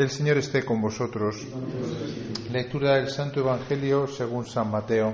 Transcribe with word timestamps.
El 0.00 0.08
Señor 0.08 0.38
esté 0.38 0.64
con 0.64 0.80
vosotros. 0.80 1.46
Lectura 2.50 2.94
del 2.94 3.10
Santo 3.10 3.40
Evangelio 3.40 4.06
según 4.06 4.46
San 4.46 4.70
Mateo. 4.70 5.12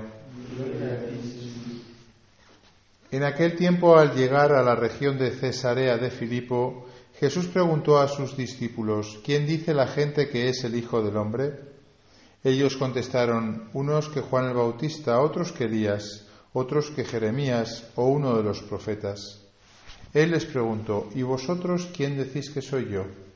En 3.11 3.23
aquel 3.25 3.57
tiempo, 3.57 3.97
al 3.97 4.15
llegar 4.15 4.53
a 4.53 4.63
la 4.63 4.75
región 4.75 5.17
de 5.17 5.31
Cesarea 5.31 5.97
de 5.97 6.09
Filipo, 6.09 6.87
Jesús 7.19 7.47
preguntó 7.47 7.99
a 7.99 8.07
sus 8.07 8.37
discípulos, 8.37 9.19
¿quién 9.25 9.45
dice 9.45 9.73
la 9.73 9.87
gente 9.87 10.29
que 10.29 10.47
es 10.47 10.63
el 10.63 10.75
Hijo 10.75 11.03
del 11.03 11.17
Hombre? 11.17 11.51
Ellos 12.41 12.77
contestaron, 12.77 13.67
unos 13.73 14.07
que 14.07 14.21
Juan 14.21 14.45
el 14.45 14.53
Bautista, 14.53 15.19
otros 15.19 15.51
que 15.51 15.65
Elías, 15.65 16.27
otros 16.53 16.91
que 16.91 17.03
Jeremías 17.03 17.89
o 17.95 18.05
uno 18.05 18.37
de 18.37 18.43
los 18.43 18.61
profetas. 18.61 19.41
Él 20.13 20.31
les 20.31 20.45
preguntó, 20.45 21.09
¿y 21.13 21.23
vosotros 21.23 21.89
quién 21.93 22.17
decís 22.17 22.49
que 22.49 22.61
soy 22.61 22.87
yo? 22.89 23.26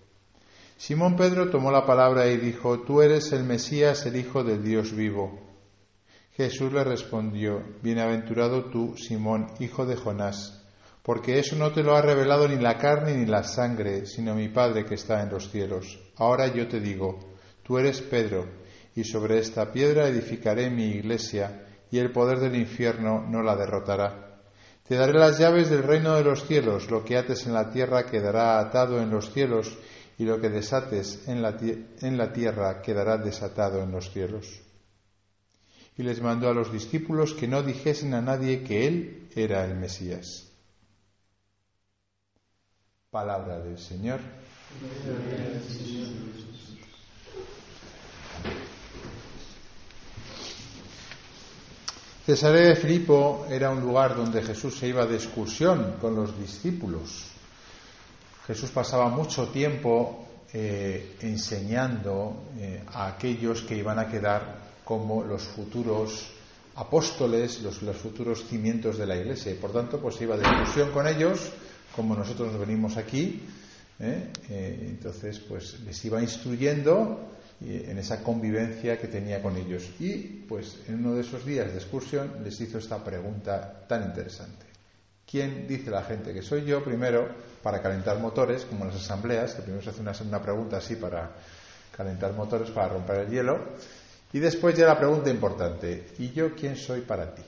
Simón 0.82 1.16
Pedro 1.16 1.52
tomó 1.52 1.70
la 1.70 1.86
palabra 1.86 2.26
y 2.26 2.38
dijo, 2.38 2.80
Tú 2.80 3.04
eres 3.04 3.32
el 3.34 3.44
Mesías, 3.44 4.04
el 4.08 4.16
Hijo 4.16 4.44
del 4.44 4.64
Dios 4.64 4.96
vivo. 4.96 5.40
Jesús 6.32 6.74
le 6.74 6.84
respondió, 6.84 7.62
Bienaventurado 7.84 8.66
tú, 8.66 8.98
Simón, 8.98 9.46
hijo 9.60 9.86
de 9.86 9.96
Jonás, 9.96 10.66
porque 11.04 11.38
eso 11.38 11.56
no 11.56 11.72
te 11.72 11.84
lo 11.84 11.96
ha 11.96 12.02
revelado 12.02 12.48
ni 12.48 12.56
la 12.56 12.80
carne 12.80 13.16
ni 13.16 13.28
la 13.28 13.44
sangre, 13.44 14.08
sino 14.08 14.34
mi 14.34 14.50
Padre 14.50 14.84
que 14.84 14.96
está 14.96 15.22
en 15.22 15.30
los 15.30 15.52
cielos. 15.52 16.00
Ahora 16.16 16.48
yo 16.48 16.68
te 16.68 16.80
digo, 16.80 17.20
tú 17.62 17.78
eres 17.78 18.02
Pedro, 18.02 18.48
y 18.96 19.04
sobre 19.04 19.38
esta 19.38 19.72
piedra 19.72 20.08
edificaré 20.08 20.72
mi 20.72 20.86
iglesia, 20.86 21.64
y 21.92 22.00
el 22.00 22.12
poder 22.12 22.40
del 22.40 22.56
infierno 22.56 23.24
no 23.30 23.44
la 23.44 23.56
derrotará. 23.56 24.40
Te 24.88 24.96
daré 24.96 25.14
las 25.14 25.38
llaves 25.38 25.70
del 25.70 25.84
reino 25.84 26.16
de 26.16 26.24
los 26.24 26.48
cielos, 26.48 26.90
lo 26.90 27.06
que 27.06 27.18
ates 27.18 27.46
en 27.46 27.54
la 27.54 27.70
tierra 27.70 28.08
quedará 28.08 28.60
atado 28.60 29.00
en 29.00 29.12
los 29.12 29.32
cielos, 29.32 29.78
y 30.22 30.24
lo 30.24 30.40
que 30.40 30.52
desates 30.52 31.28
en 31.28 31.42
la, 31.42 31.58
en 31.60 32.16
la 32.16 32.32
tierra 32.32 32.80
quedará 32.84 33.18
desatado 33.18 33.82
en 33.82 33.90
los 33.92 34.12
cielos. 34.12 34.62
Y 35.98 36.04
les 36.04 36.22
mandó 36.22 36.48
a 36.48 36.54
los 36.54 36.72
discípulos 36.72 37.34
que 37.34 37.48
no 37.48 37.64
dijesen 37.64 38.14
a 38.14 38.22
nadie 38.22 38.64
que 38.64 38.86
él 38.86 39.30
era 39.36 39.66
el 39.66 39.76
Mesías. 39.76 40.48
Palabra 43.10 43.62
del 43.62 43.80
Señor. 43.80 44.20
Cesarea 52.28 52.68
de 52.68 52.76
Filipo 52.76 53.48
era 53.50 53.72
un 53.72 53.82
lugar 53.82 54.16
donde 54.16 54.44
Jesús 54.44 54.78
se 54.78 54.88
iba 54.88 55.08
de 55.08 55.16
excursión 55.16 55.96
con 56.00 56.14
los 56.14 56.38
discípulos. 56.38 57.41
Jesús 58.48 58.72
pasaba 58.72 59.10
mucho 59.10 59.50
tiempo 59.50 60.26
eh, 60.54 61.16
enseñando 61.22 62.50
eh, 62.58 62.84
a 62.88 63.08
aquellos 63.08 63.62
que 63.62 63.78
iban 63.78 64.00
a 64.00 64.10
quedar 64.10 64.60
como 64.84 65.24
los 65.24 65.44
futuros 65.44 66.32
apóstoles, 66.76 67.62
los, 67.62 67.78
futuros 67.98 68.46
cimientos 68.48 68.98
de 68.98 69.06
la 69.06 69.16
iglesia. 69.16 69.52
Y 69.52 69.56
por 69.56 69.72
tanto, 69.72 70.00
pues 70.00 70.20
iba 70.22 70.36
de 70.36 70.44
excursión 70.44 70.92
con 70.92 71.08
ellos, 71.08 71.52
como 71.96 72.16
nosotros 72.16 72.52
nos 72.52 72.60
venimos 72.60 72.98
aquí. 72.98 73.44
¿eh? 74.00 74.32
entonces, 74.50 75.40
pues 75.40 75.80
les 75.82 76.04
iba 76.04 76.22
instruyendo 76.22 77.30
en 77.62 77.98
esa 78.00 78.24
convivencia 78.24 78.98
que 79.00 79.08
tenía 79.08 79.42
con 79.42 79.56
ellos. 79.56 79.88
Y 80.00 80.18
pues 80.50 80.80
en 80.88 80.96
uno 80.96 81.14
de 81.14 81.22
esos 81.22 81.46
días 81.46 81.72
de 81.72 81.78
excursión 81.78 82.44
les 82.44 82.60
hizo 82.60 82.80
esta 82.80 83.04
pregunta 83.04 83.86
tan 83.88 84.04
interesante. 84.04 84.71
¿Quién 85.32 85.66
dice 85.66 85.90
la 85.90 86.04
gente 86.04 86.34
que 86.34 86.42
soy 86.42 86.66
yo? 86.66 86.84
Primero, 86.84 87.34
para 87.64 87.82
calentar 87.82 88.20
motores, 88.20 88.66
como 88.66 88.84
en 88.84 88.92
las 88.92 89.02
asambleas, 89.02 89.54
que 89.54 89.62
primero 89.62 89.82
se 89.82 89.92
hace 89.92 90.02
una, 90.02 90.12
una 90.28 90.42
pregunta 90.42 90.76
así 90.76 90.98
para 90.98 91.32
calentar 91.96 92.34
motores, 92.34 92.70
para 92.72 92.90
romper 92.90 93.22
el 93.22 93.30
hielo. 93.30 93.58
Y 94.34 94.40
después 94.40 94.76
ya 94.76 94.86
la 94.86 94.98
pregunta 94.98 95.30
importante, 95.30 96.10
¿y 96.18 96.32
yo 96.32 96.54
quién 96.54 96.76
soy 96.76 97.02
para 97.02 97.34
ti? 97.34 97.44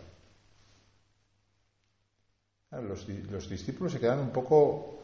Los, 2.71 3.05
los 3.29 3.49
discípulos 3.49 3.91
se 3.91 3.99
quedan 3.99 4.19
un 4.19 4.31
poco, 4.31 5.01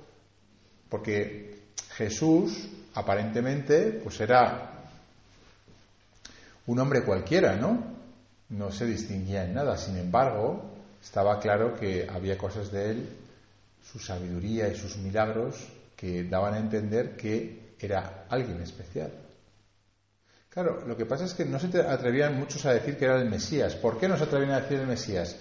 porque 0.88 1.64
Jesús 1.92 2.70
aparentemente 2.94 4.00
pues 4.04 4.22
era 4.22 4.86
un 6.66 6.80
hombre 6.80 7.04
cualquiera, 7.04 7.58
¿no? 7.58 7.84
No 8.50 8.72
se 8.72 8.86
distinguía 8.86 9.44
en 9.44 9.54
nada. 9.54 9.78
Sin 9.78 9.98
embargo, 9.98 10.79
estaba 11.02 11.40
claro 11.40 11.76
que 11.76 12.08
había 12.10 12.38
cosas 12.38 12.72
de 12.72 12.92
él, 12.92 13.10
su 13.84 14.00
sabiduría 14.00 14.68
y 14.68 14.76
sus 14.76 14.98
milagros, 14.98 15.68
que 15.96 16.24
daban 16.24 16.54
a 16.54 16.60
entender 16.60 17.16
que 17.16 17.76
era 17.80 18.26
alguien 18.30 18.62
especial. 18.62 19.12
Claro, 20.50 20.86
lo 20.86 20.98
que 20.98 21.06
pasa 21.06 21.26
es 21.26 21.34
que 21.34 21.46
no 21.46 21.60
se 21.60 21.68
atrevían 21.82 22.38
muchos 22.38 22.66
a 22.66 22.74
decir 22.74 22.98
que 22.98 23.06
era 23.06 23.22
el 23.22 23.30
Mesías. 23.30 23.76
¿Por 23.76 24.00
qué 24.00 24.08
no 24.08 24.18
se 24.18 24.24
atrevían 24.24 24.52
a 24.52 24.62
decir 24.62 24.80
el 24.80 24.88
Mesías? 24.88 25.36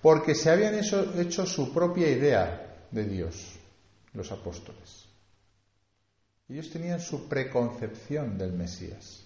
Porque 0.00 0.34
se 0.34 0.50
habían 0.50 0.74
hecho, 0.74 1.12
hecho 1.18 1.46
su 1.46 1.72
propia 1.72 2.08
idea 2.08 2.86
de 2.90 3.04
Dios, 3.04 3.56
los 4.12 4.30
apóstoles. 4.30 5.06
Ellos 6.48 6.70
tenían 6.70 7.00
su 7.00 7.28
preconcepción 7.28 8.36
del 8.36 8.52
Mesías. 8.52 9.22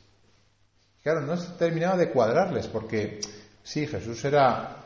Claro, 1.02 1.22
no 1.22 1.36
se 1.36 1.52
terminaba 1.52 1.96
de 1.96 2.10
cuadrarles, 2.10 2.68
porque 2.68 3.20
sí, 3.64 3.86
Jesús 3.86 4.24
era, 4.24 4.85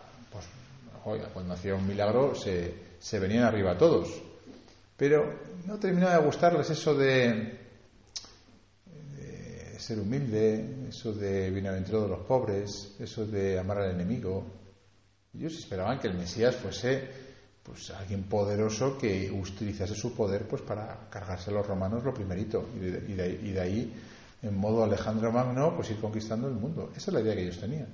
pues, 1.05 1.27
cuando 1.33 1.55
hacía 1.55 1.75
un 1.75 1.87
milagro 1.87 2.35
se, 2.35 2.75
se 2.99 3.19
venían 3.19 3.45
arriba 3.45 3.77
todos, 3.77 4.23
pero 4.97 5.25
no 5.67 5.79
terminaba 5.79 6.19
de 6.19 6.25
gustarles 6.25 6.71
eso 6.71 6.95
de, 6.95 7.59
de 9.17 9.79
ser 9.79 9.99
humilde, 9.99 10.89
eso 10.89 11.13
de 11.13 11.51
bienaventurado 11.51 12.05
de 12.05 12.11
los 12.11 12.27
pobres, 12.27 12.97
eso 12.99 13.27
de 13.27 13.59
amar 13.59 13.79
al 13.79 13.95
enemigo. 13.95 14.45
Ellos 15.35 15.55
esperaban 15.55 15.99
que 15.99 16.09
el 16.09 16.15
Mesías 16.15 16.57
fuese 16.57 17.31
pues 17.63 17.91
alguien 17.91 18.25
poderoso 18.25 18.97
que 18.99 19.31
utilizase 19.31 19.95
su 19.95 20.15
poder 20.15 20.49
pues 20.49 20.63
para 20.63 21.09
cargarse 21.11 21.51
a 21.51 21.55
los 21.55 21.67
romanos 21.67 22.03
lo 22.03 22.13
primerito 22.13 22.71
y 22.75 23.15
de, 23.15 23.41
y 23.43 23.53
de 23.53 23.61
ahí 23.61 23.95
en 24.43 24.57
modo 24.57 24.85
Alejandro 24.85 25.31
Magno, 25.31 25.75
pues 25.77 25.91
ir 25.91 26.01
conquistando 26.01 26.49
el 26.49 26.55
mundo. 26.55 26.91
Esa 26.97 27.11
es 27.11 27.15
la 27.15 27.21
idea 27.21 27.35
que 27.35 27.43
ellos 27.43 27.61
tenían. 27.61 27.89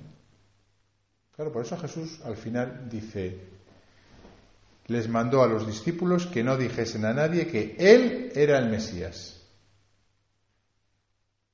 Claro, 1.37 1.51
por 1.51 1.63
eso 1.63 1.77
Jesús 1.77 2.19
al 2.25 2.35
final 2.35 2.89
dice, 2.89 3.39
les 4.87 5.07
mandó 5.07 5.43
a 5.43 5.47
los 5.47 5.67
discípulos 5.67 6.25
que 6.25 6.43
no 6.43 6.57
dijesen 6.57 7.05
a 7.05 7.13
nadie 7.13 7.45
que 7.45 7.75
Él 7.77 8.31
era 8.33 8.57
el 8.57 8.69
Mesías. 8.69 9.39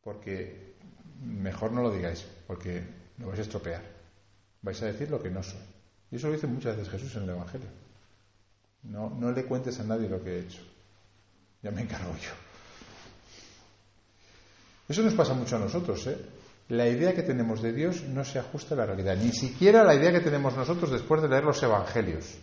Porque 0.01 0.75
mejor 1.21 1.73
no 1.73 1.81
lo 1.81 1.91
digáis, 1.91 2.25
porque 2.47 2.81
lo 3.17 3.27
vais 3.27 3.39
a 3.39 3.44
estropear. 3.44 3.83
Vais 4.61 4.81
a 4.81 4.85
decir 4.85 5.11
lo 5.11 5.21
que 5.21 5.29
no 5.29 5.44
soy. 5.44 5.59
Y 6.11 6.15
eso 6.15 6.27
lo 6.27 6.33
dice 6.33 6.47
muchas 6.47 6.77
veces 6.77 6.89
Jesús 6.89 7.13
en 7.17 7.23
el 7.23 7.31
Evangelio. 7.31 7.67
No, 8.83 9.09
no 9.09 9.33
le 9.33 9.44
cuentes 9.44 9.81
a 9.81 9.83
nadie 9.83 10.07
lo 10.07 10.23
que 10.23 10.38
he 10.38 10.39
hecho. 10.39 10.61
Ya 11.61 11.71
me 11.71 11.81
encargo 11.81 12.13
yo. 12.13 12.31
Eso 14.88 15.01
nos 15.01 15.13
pasa 15.13 15.33
mucho 15.33 15.57
a 15.57 15.59
nosotros, 15.59 16.07
¿eh? 16.07 16.17
La 16.69 16.88
idea 16.88 17.13
que 17.13 17.24
tenemos 17.24 17.62
de 17.62 17.74
Dios 17.74 18.03
no 18.03 18.24
se 18.24 18.40
ajusta 18.40 18.74
a 18.74 18.78
la 18.78 18.85
realidad, 18.85 19.18
ni 19.18 19.31
siquiera 19.31 19.84
la 19.84 19.96
idea 19.96 20.12
que 20.12 20.22
tenemos 20.22 20.56
nosotros 20.56 20.91
después 20.91 21.22
de 21.22 21.28
leer 21.28 21.44
los 21.44 21.62
Evangelios. 21.62 22.38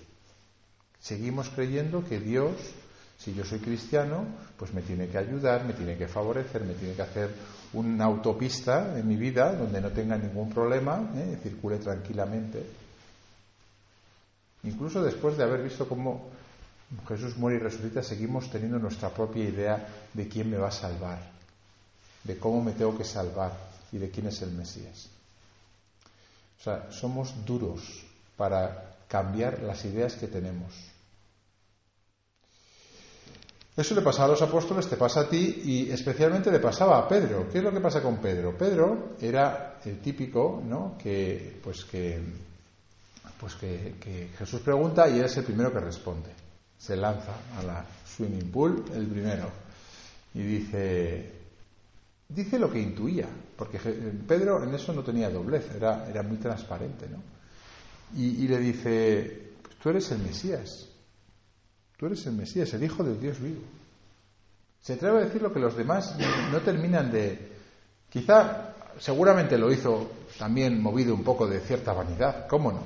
Seguimos 0.99 1.49
creyendo 1.49 2.05
que 2.05 2.21
Dios, 2.21 2.55
si 3.19 3.33
yo 3.33 3.45
soy 3.45 3.61
cristiano, 3.61 4.27
pues 4.59 4.75
me 4.75 4.83
tiene 4.83 5.09
que 5.09 5.17
ayudar, 5.17 5.65
me 5.65 5.73
tiene 5.73 5.97
que 5.97 6.07
favorecer, 6.07 6.63
me 6.65 6.75
tiene 6.75 6.95
que 6.95 7.03
hacer 7.03 7.31
una 7.73 8.05
autopista 8.05 8.99
en 8.99 9.09
mi 9.09 9.17
vida 9.17 9.55
donde 9.55 9.81
no 9.81 9.91
tenga 9.91 10.19
ningún 10.19 10.51
problema, 10.51 11.11
¿eh? 11.17 11.39
circule 11.43 11.79
tranquilamente. 11.79 12.63
Incluso 14.65 15.03
después 15.03 15.39
de 15.39 15.45
haber 15.45 15.63
visto 15.63 15.89
cómo 15.89 16.29
Jesús 17.09 17.39
muere 17.39 17.57
y 17.57 17.61
resucita, 17.61 18.03
seguimos 18.03 18.51
teniendo 18.51 18.79
nuestra 18.79 19.09
propia 19.09 19.45
idea 19.45 19.89
de 20.13 20.29
quién 20.29 20.51
me 20.51 20.59
va 20.59 20.69
a 20.69 20.73
salvar 20.73 21.41
de 22.25 22.39
cómo 22.39 22.63
me 22.63 22.73
tengo 22.73 22.97
que 22.97 23.05
salvar 23.05 23.53
y 23.93 23.99
de 23.99 24.11
quién 24.11 24.27
es 24.27 24.43
el 24.43 24.53
Mesías. 24.53 25.09
O 26.61 26.63
sea, 26.63 26.91
somos 26.91 27.35
duros 27.45 28.05
para 28.37 28.97
cambiar 29.09 29.61
las 29.63 29.85
ideas 29.85 30.15
que 30.15 30.29
tenemos. 30.29 30.75
Eso 33.77 33.95
le 33.95 34.03
pasaba 34.03 34.27
a 34.27 34.29
los 34.33 34.43
apóstoles, 34.43 34.89
te 34.89 34.97
pasa 34.97 35.21
a 35.21 35.29
ti 35.29 35.63
y 35.65 35.91
especialmente 35.91 36.51
le 36.51 36.59
pasaba 36.59 36.99
a 36.99 37.09
Pedro. 37.09 37.49
¿Qué 37.51 37.59
es 37.59 37.65
lo 37.65 37.73
que 37.73 37.81
pasa 37.81 38.03
con 38.03 38.19
Pedro? 38.19 38.57
Pedro 38.57 39.15
era 39.21 39.81
el 39.85 40.01
típico, 40.01 40.63
¿no? 40.63 40.99
Que, 40.99 41.59
pues 41.63 41.85
que, 41.85 42.21
pues 43.41 43.55
que, 43.55 44.29
Jesús 44.37 44.61
pregunta 44.61 45.09
y 45.09 45.21
es 45.21 45.35
el 45.39 45.45
primero 45.45 45.73
que 45.73 45.81
responde. 45.81 46.31
Se 46.79 46.95
lanza 46.95 47.33
a 47.59 47.63
la 47.63 47.85
swimming 48.05 48.51
pool, 48.51 48.85
el 48.95 49.07
primero, 49.07 49.49
y 50.35 50.43
dice, 50.43 51.40
dice 52.35 52.59
lo 52.59 52.71
que 52.71 52.81
intuía, 52.81 53.29
porque 53.57 53.79
Pedro 53.79 54.63
en 54.63 54.75
eso 54.75 54.93
no 54.93 55.03
tenía 55.03 55.31
doblez, 55.31 55.71
era, 55.75 56.09
era 56.09 56.23
muy 56.23 56.39
transparente, 56.39 57.09
¿no? 57.09 57.19
Y, 58.17 58.49
le 58.49 58.59
dice, 58.59 59.53
tú 59.81 59.91
eres 59.91 60.11
el 60.11 60.19
Mesías, 60.19 60.89
tú 61.97 62.07
eres 62.07 62.27
el 62.27 62.33
Mesías, 62.33 62.73
el 62.75 62.83
Hijo 62.83 63.05
del 63.05 63.21
Dios 63.21 63.39
vivo. 63.41 63.61
Se 64.81 64.95
atreve 64.95 65.19
a 65.19 65.25
decir 65.27 65.43
lo 65.43 65.53
que 65.53 65.61
los 65.61 65.77
demás 65.77 66.17
no 66.51 66.59
terminan 66.61 67.13
de... 67.13 67.53
Quizá, 68.09 68.75
seguramente 68.99 69.57
lo 69.57 69.71
hizo 69.73 70.11
también 70.39 70.83
movido 70.83 71.15
un 71.15 71.23
poco 71.23 71.47
de 71.47 71.61
cierta 71.61 71.93
vanidad, 71.93 72.49
¿cómo 72.49 72.73
no? 72.73 72.83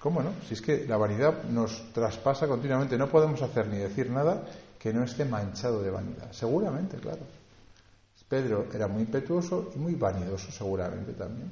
¿Cómo 0.00 0.22
no? 0.22 0.32
Si 0.46 0.52
es 0.52 0.60
que 0.60 0.86
la 0.86 0.98
vanidad 0.98 1.44
nos 1.44 1.94
traspasa 1.94 2.46
continuamente, 2.46 2.98
no 2.98 3.08
podemos 3.08 3.40
hacer 3.40 3.68
ni 3.68 3.78
decir 3.78 4.10
nada 4.10 4.44
que 4.78 4.92
no 4.92 5.02
esté 5.02 5.24
manchado 5.24 5.82
de 5.82 5.90
vanidad. 5.90 6.30
Seguramente, 6.32 6.98
claro. 6.98 7.22
Pedro 8.34 8.66
era 8.74 8.88
muy 8.88 9.02
impetuoso 9.02 9.70
y 9.76 9.78
muy 9.78 9.94
vanidoso, 9.94 10.50
seguramente 10.50 11.12
también. 11.12 11.48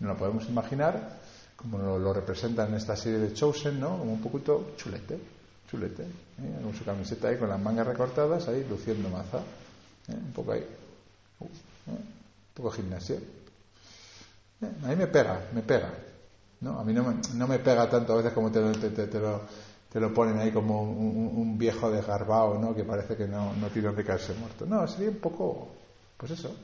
No 0.00 0.08
lo 0.08 0.16
podemos 0.18 0.46
imaginar, 0.46 1.18
como 1.56 1.78
lo, 1.78 2.12
representan 2.12 2.68
en 2.68 2.74
esta 2.74 2.94
serie 2.96 3.18
de 3.18 3.32
Chosen, 3.32 3.80
¿no? 3.80 3.96
Como 3.96 4.12
un 4.12 4.20
poquito 4.20 4.72
chulete, 4.76 5.18
chulete, 5.70 6.02
¿eh? 6.02 6.60
con 6.62 6.74
su 6.74 6.84
camiseta 6.84 7.28
ahí 7.28 7.38
con 7.38 7.48
las 7.48 7.58
mangas 7.58 7.86
recortadas, 7.86 8.46
ahí 8.48 8.66
luciendo 8.68 9.08
maza, 9.08 9.38
¿eh? 9.38 10.12
un 10.12 10.32
poco 10.34 10.52
ahí, 10.52 10.60
uh, 11.40 11.44
¿eh? 11.44 11.48
un 11.86 12.52
poco 12.52 12.72
gimnasia. 12.72 13.16
¿Eh? 13.16 14.72
A 14.84 14.88
mí 14.88 14.96
me 14.96 15.06
pega, 15.06 15.48
me 15.54 15.62
pega. 15.62 15.90
¿no? 16.60 16.78
A 16.78 16.84
mí 16.84 16.92
no 16.92 17.04
me, 17.04 17.14
no 17.36 17.46
me 17.48 17.58
pega 17.58 17.88
tanto 17.88 18.12
a 18.12 18.16
veces 18.16 18.34
como 18.34 18.52
te, 18.52 18.60
te, 18.60 19.18
lo, 19.18 19.40
te 19.90 19.98
lo 19.98 20.12
ponen 20.12 20.38
ahí 20.38 20.52
como 20.52 20.82
un, 20.82 21.56
viejo 21.56 21.90
desgarbado, 21.90 22.58
¿no? 22.58 22.74
Que 22.74 22.84
parece 22.84 23.16
que 23.16 23.26
no, 23.26 23.54
no 23.54 23.68
tiene 23.68 23.92
de 23.92 24.04
caerse 24.04 24.34
muerto. 24.34 24.66
No, 24.66 24.86
sería 24.86 25.08
un 25.08 25.16
poco 25.16 25.78
pues 26.18 26.32
eso. 26.32 26.54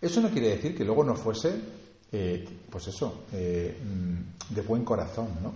Eso 0.00 0.20
no 0.20 0.30
quiere 0.30 0.48
decir 0.48 0.76
que 0.76 0.84
luego 0.84 1.04
no 1.04 1.14
fuese, 1.14 1.54
eh, 2.10 2.44
pues 2.68 2.88
eso, 2.88 3.24
eh, 3.32 3.76
de 4.48 4.62
buen 4.62 4.84
corazón, 4.84 5.28
¿no? 5.40 5.52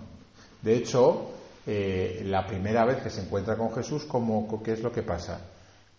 De 0.61 0.77
hecho, 0.77 1.31
eh, 1.65 2.21
la 2.25 2.47
primera 2.47 2.85
vez 2.85 3.01
que 3.01 3.09
se 3.09 3.21
encuentra 3.21 3.57
con 3.57 3.73
Jesús, 3.73 4.05
¿cómo, 4.05 4.47
¿qué 4.63 4.73
es 4.73 4.81
lo 4.81 4.91
que 4.91 5.03
pasa? 5.03 5.41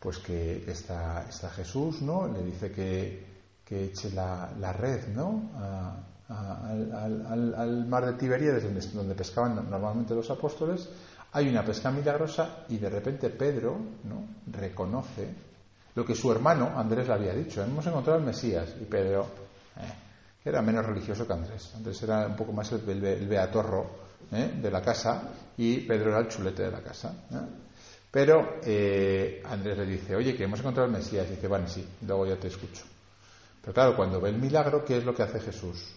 Pues 0.01 0.19
que 0.19 0.65
está, 0.71 1.27
está 1.29 1.51
Jesús, 1.51 2.01
¿no? 2.01 2.27
Le 2.29 2.43
dice 2.45 2.71
que, 2.71 3.27
que 3.65 3.87
eche 3.87 4.13
la, 4.13 4.73
red, 4.73 5.09
¿no? 5.09 5.51
al, 6.29 7.55
al, 7.57 7.87
mar 7.87 8.07
de 8.07 8.13
Tiberíades, 8.15 8.63
donde, 8.63 8.81
donde 8.81 9.15
pescaban 9.15 9.57
normalmente 9.57 10.15
los 10.15 10.31
apóstoles, 10.31 10.89
hay 11.33 11.49
una 11.49 11.65
pesca 11.65 11.91
milagrosa 11.91 12.65
y 12.69 12.79
de 12.79 12.89
repente 12.89 13.29
Pedro 13.29 13.77
¿no? 14.05 14.25
reconoce 14.47 15.48
lo 15.95 16.05
que 16.05 16.15
su 16.15 16.31
hermano 16.31 16.73
Andrés 16.77 17.09
le 17.09 17.15
había 17.15 17.35
dicho. 17.35 17.63
Hemos 17.63 17.87
encontrado 17.87 18.19
al 18.19 18.25
Mesías 18.25 18.75
y 18.81 18.85
Pedro, 18.85 19.27
eh, 19.77 19.93
que 20.43 20.49
era 20.49 20.63
menos 20.63 20.87
religioso 20.87 21.27
que 21.27 21.33
Andrés. 21.33 21.73
Andrés 21.75 22.03
era 22.03 22.27
un 22.27 22.37
poco 22.37 22.53
más 22.53 22.71
el, 22.73 22.81
beatorro 23.27 23.91
eh, 24.33 24.59
de 24.61 24.71
la 24.71 24.81
casa 24.83 25.31
y 25.57 25.81
Pedro 25.81 26.11
era 26.11 26.21
el 26.21 26.29
chulete 26.29 26.63
de 26.63 26.71
la 26.71 26.81
casa. 26.81 27.15
¿eh? 27.31 27.37
Pero 28.11 28.61
Andrés 29.45 29.79
le 29.79 29.87
dice, 29.87 30.17
oye, 30.17 30.35
que 30.35 30.45
hemos 30.45 30.61
encontrado 30.61 30.87
al 30.87 30.93
Mesías. 30.95 31.27
Y 31.29 31.35
dice, 31.35 31.47
bueno, 31.47 31.69
sí, 31.69 31.87
luego 32.07 32.27
ya 32.27 32.37
te 32.37 32.49
escucho. 32.49 32.85
Pero 33.61 33.75
claro, 33.75 33.97
cuando 33.97 34.21
ve 34.21 34.31
el 34.31 34.39
milagro, 34.39 34.85
¿qué 34.85 34.97
es 34.97 35.05
lo 35.05 35.15
que 35.15 35.23
hace 35.23 35.41
Jesús? 35.41 35.95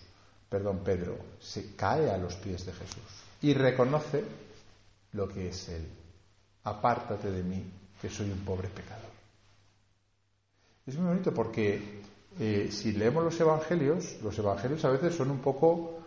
Perdón, 0.49 0.81
Pedro, 0.83 1.17
se 1.39 1.75
cae 1.75 2.09
a 2.11 2.17
los 2.17 2.35
pies 2.35 2.65
de 2.65 2.73
Jesús 2.73 3.23
y 3.41 3.53
reconoce 3.53 4.23
lo 5.13 5.27
que 5.27 5.49
es 5.49 5.69
Él. 5.69 5.87
Apártate 6.63 7.31
de 7.31 7.43
mí, 7.43 7.71
que 8.01 8.09
soy 8.09 8.29
un 8.29 8.43
pobre 8.43 8.67
pecador. 8.67 9.10
Es 10.85 10.97
muy 10.97 11.09
bonito 11.09 11.33
porque 11.33 12.01
eh, 12.39 12.69
si 12.71 12.93
leemos 12.93 13.23
los 13.23 13.39
evangelios, 13.39 14.17
los 14.23 14.37
evangelios 14.39 14.83
a 14.83 14.89
veces 14.89 15.15
son 15.15 15.29
un 15.29 15.39
poco 15.39 15.99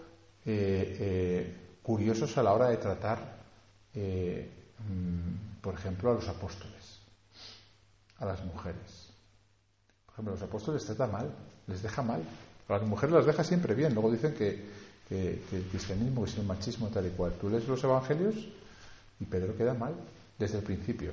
eh, 0.45 0.97
eh, 1.01 1.57
curiosos 1.83 2.37
a 2.39 2.43
la 2.43 2.53
hora 2.53 2.69
de 2.71 2.79
tratar, 2.79 3.19
mm, 3.95 5.61
por 5.61 5.75
ejemplo, 5.75 6.11
a 6.11 6.15
los 6.15 6.29
apóstoles, 6.29 7.01
a 8.19 8.25
las 8.27 8.45
mujeres. 8.45 9.11
Por 10.07 10.15
ejemplo, 10.15 10.35
los 10.35 10.43
apóstoles 10.43 10.85
trata 10.85 11.07
mal, 11.07 11.31
les 11.69 11.83
deja 11.83 12.03
mal. 12.03 12.23
A 12.69 12.73
las 12.73 12.83
mujeres 12.83 13.15
las 13.15 13.27
deja 13.27 13.45
siempre 13.45 13.75
bien. 13.75 13.95
Luego 13.95 14.11
dicen 14.11 14.35
que, 14.35 14.61
que, 15.09 15.41
el 15.53 15.65
cristianismo 15.71 16.25
es 16.25 16.37
el 16.37 16.47
machismo 16.47 16.89
tal 16.89 17.07
y 17.07 17.11
cual. 17.11 17.35
Tú 17.41 17.49
lees 17.49 17.69
los 17.69 17.85
evangelios 17.85 18.35
y 19.21 19.25
Pedro 19.25 19.57
queda 19.57 19.75
mal 19.75 19.95
desde 20.39 20.59
el 20.59 20.65
principio. 20.65 21.13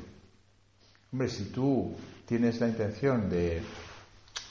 Hombre, 1.11 1.27
si 1.27 1.45
tú 1.45 1.93
tienes 2.25 2.59
la 2.61 2.69
intención 2.69 3.29
de 3.29 3.61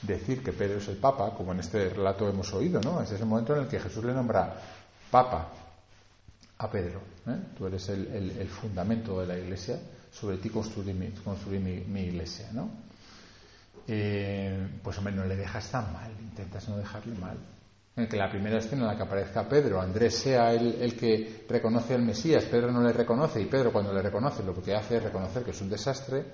decir 0.03 0.43
que 0.43 0.53
Pedro 0.53 0.79
es 0.79 0.89
el 0.89 0.97
Papa, 0.97 1.35
como 1.35 1.53
en 1.53 1.61
este 1.61 1.89
relato 1.89 2.29
hemos 2.29 2.53
oído, 2.53 2.81
¿no? 2.83 3.01
Es 3.01 3.11
ese 3.11 3.25
momento 3.25 3.57
en 3.57 3.63
el 3.63 3.69
que 3.69 3.81
Jesús 3.81 4.05
le 4.05 4.13
nombra 4.13 4.61
Papa 5.11 5.49
a 6.59 6.71
Pedro. 6.71 7.01
¿eh? 7.27 7.37
Tú 7.57 7.67
eres 7.67 7.89
el, 7.89 8.49
fundamento 8.49 9.21
de 9.21 9.27
la 9.27 9.39
Iglesia, 9.39 9.81
sobre 10.13 10.37
ti 10.37 10.51
construir 10.51 10.95
mi, 10.95 11.81
mi, 11.87 12.01
iglesia, 12.01 12.51
¿no? 12.53 12.69
Eh, 13.89 14.69
pues 14.83 14.99
hombre, 14.99 15.15
no 15.15 15.25
le 15.25 15.37
dejas 15.37 15.71
tan 15.71 15.91
mal, 15.93 16.13
intentas 16.21 16.69
no 16.69 16.77
dejarle 16.77 17.15
mal. 17.17 17.39
En 18.01 18.09
que 18.09 18.17
la 18.17 18.31
primera 18.31 18.57
escena 18.57 18.83
en 18.83 18.89
la 18.89 18.97
que 18.97 19.03
aparezca 19.03 19.47
Pedro, 19.47 19.79
Andrés 19.79 20.15
sea 20.15 20.53
el, 20.55 20.81
el, 20.81 20.97
que 20.97 21.45
reconoce 21.47 21.95
al 21.95 22.03
Mesías, 22.03 22.45
Pedro 22.47 22.73
no 22.73 22.81
le 22.81 22.95
reconoce 22.95 23.43
y 23.43 23.45
Pedro 23.45 23.71
cuando 23.71 23.93
le 23.93 24.01
reconoce 24.01 24.43
lo 24.43 24.55
que 24.55 24.75
hace 24.75 24.97
es 24.97 25.03
reconocer 25.03 25.45
que 25.45 25.51
es 25.51 25.61
un 25.61 25.69
desastre, 25.69 26.25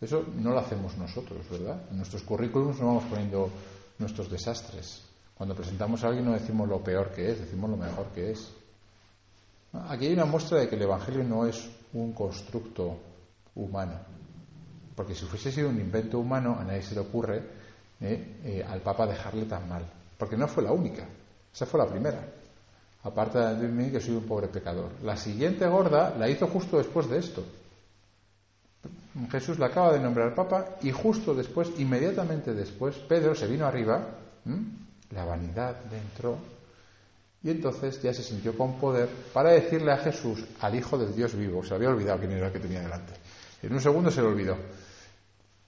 eso 0.00 0.24
no 0.36 0.52
lo 0.52 0.60
hacemos 0.60 0.96
nosotros, 0.96 1.46
¿verdad? 1.50 1.82
En 1.90 1.98
nuestros 1.98 2.22
currículums 2.22 2.80
no 2.80 2.86
vamos 2.86 3.04
poniendo 3.04 3.50
nuestros 3.98 4.30
desastres. 4.30 5.02
Cuando 5.36 5.54
presentamos 5.54 6.02
a 6.02 6.08
alguien 6.08 6.24
no 6.24 6.32
decimos 6.32 6.66
lo 6.66 6.82
peor 6.82 7.10
que 7.10 7.32
es, 7.32 7.40
decimos 7.40 7.68
lo 7.68 7.76
mejor 7.76 8.06
que 8.14 8.30
es. 8.30 8.50
Aquí 9.90 10.06
hay 10.06 10.14
una 10.14 10.24
muestra 10.24 10.60
de 10.60 10.70
que 10.70 10.76
el 10.76 10.82
Evangelio 10.82 11.22
no 11.22 11.44
es 11.46 11.68
un 11.92 12.14
constructo 12.14 12.98
humano. 13.56 14.00
Porque 14.96 15.14
si 15.14 15.26
fuese 15.26 15.52
sido 15.52 15.68
un 15.68 15.78
invento 15.78 16.18
humano, 16.18 16.56
a 16.58 16.64
nadie 16.64 16.82
se 16.82 16.94
le 16.94 17.02
ocurre 17.02 17.42
eh, 18.00 18.40
eh, 18.42 18.64
al 18.66 18.80
Papa 18.80 19.06
dejarle 19.06 19.44
tan 19.44 19.68
mal. 19.68 19.97
Porque 20.18 20.36
no 20.36 20.46
fue 20.46 20.62
la 20.62 20.72
única. 20.72 21.06
Esa 21.54 21.64
fue 21.64 21.80
la 21.80 21.86
primera. 21.86 22.20
Aparte 23.04 23.38
de 23.38 23.68
mí 23.68 23.90
que 23.90 24.00
soy 24.00 24.16
un 24.16 24.26
pobre 24.26 24.48
pecador. 24.48 24.90
La 25.02 25.16
siguiente 25.16 25.66
gorda 25.66 26.14
la 26.18 26.28
hizo 26.28 26.46
justo 26.48 26.76
después 26.76 27.08
de 27.08 27.18
esto. 27.18 27.44
Jesús 29.30 29.58
la 29.58 29.66
acaba 29.66 29.92
de 29.92 30.00
nombrar 30.00 30.34
Papa 30.34 30.76
y 30.82 30.92
justo 30.92 31.34
después, 31.34 31.70
inmediatamente 31.78 32.54
después, 32.54 32.96
Pedro 32.96 33.34
se 33.34 33.46
vino 33.46 33.66
arriba, 33.66 34.06
la 35.10 35.24
vanidad 35.24 35.76
dentro, 35.90 36.38
y 37.42 37.50
entonces 37.50 38.00
ya 38.02 38.12
se 38.12 38.22
sintió 38.22 38.56
con 38.56 38.78
poder 38.78 39.08
para 39.32 39.50
decirle 39.50 39.92
a 39.92 39.98
Jesús, 39.98 40.44
al 40.60 40.74
Hijo 40.74 40.98
del 40.98 41.14
Dios 41.14 41.34
vivo, 41.34 41.64
se 41.64 41.74
había 41.74 41.88
olvidado 41.88 42.18
quién 42.18 42.32
era 42.32 42.48
el 42.48 42.52
que 42.52 42.60
tenía 42.60 42.80
delante. 42.80 43.14
En 43.62 43.72
un 43.72 43.80
segundo 43.80 44.10
se 44.10 44.22
lo 44.22 44.28
olvidó. 44.28 44.56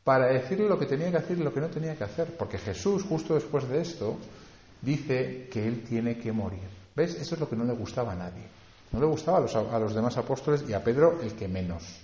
Para 0.04 0.26
decirle 0.26 0.68
lo 0.68 0.78
que 0.78 0.86
tenía 0.86 1.10
que 1.10 1.18
hacer 1.18 1.38
y 1.38 1.42
lo 1.42 1.52
que 1.52 1.60
no 1.60 1.68
tenía 1.68 1.96
que 1.96 2.04
hacer, 2.04 2.36
porque 2.36 2.58
Jesús, 2.58 3.02
justo 3.02 3.34
después 3.34 3.68
de 3.68 3.80
esto, 3.80 4.16
dice 4.82 5.48
que 5.50 5.66
él 5.66 5.82
tiene 5.84 6.18
que 6.18 6.32
morir. 6.32 6.68
¿Ves? 6.94 7.14
Eso 7.14 7.34
es 7.34 7.40
lo 7.40 7.48
que 7.48 7.56
no 7.56 7.64
le 7.64 7.72
gustaba 7.72 8.12
a 8.12 8.16
nadie. 8.16 8.44
No 8.92 9.00
le 9.00 9.06
gustaba 9.06 9.38
a 9.38 9.78
los, 9.78 9.94
demás 9.94 10.16
apóstoles 10.16 10.64
y 10.68 10.72
a 10.72 10.82
Pedro 10.82 11.20
el 11.22 11.34
que 11.34 11.46
menos. 11.46 12.00